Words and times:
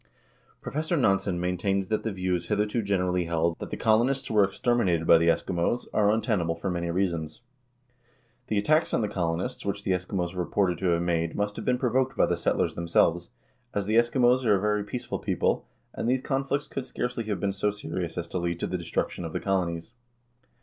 Professor 0.61 0.97
Nansen 0.97 1.39
maintains 1.39 1.89
that 1.89 2.01
the 2.01 2.11
views 2.11 2.47
hitherto 2.47 2.81
gen 2.81 3.01
erally 3.01 3.27
held, 3.27 3.55
that 3.59 3.69
the 3.69 3.77
colonists 3.77 4.31
were 4.31 4.43
exterminated 4.43 5.05
by 5.05 5.19
the 5.19 5.27
Eskimos, 5.27 5.85
are 5.93 6.09
untenable 6.09 6.55
for 6.55 6.71
many 6.71 6.89
reasons. 6.89 7.41
The 8.47 8.57
attacks 8.57 8.95
on 8.95 9.01
the 9.01 9.07
colonists 9.07 9.63
which 9.63 9.83
the 9.83 9.91
Eskimos 9.91 10.33
are 10.33 10.39
reported 10.39 10.79
to 10.79 10.87
have 10.87 11.03
made 11.03 11.35
must 11.35 11.55
have 11.55 11.65
been 11.65 11.77
provoked 11.77 12.17
by 12.17 12.25
the 12.25 12.35
settlers 12.35 12.73
themselves, 12.73 13.29
as 13.75 13.85
the 13.85 13.97
Eskimos 13.97 14.43
are 14.43 14.55
a 14.55 14.59
very 14.59 14.83
peaceful 14.83 15.19
people, 15.19 15.67
and 15.93 16.09
these 16.09 16.21
conflicts 16.21 16.67
could 16.67 16.87
scarcely 16.87 17.25
have 17.25 17.39
been 17.39 17.53
so 17.53 17.69
serious 17.69 18.17
as 18.17 18.27
to 18.29 18.39
lead 18.39 18.59
to 18.61 18.65
the 18.65 18.79
destruction 18.79 19.23
of 19.23 19.33
the 19.33 19.39
colonies. 19.39 19.93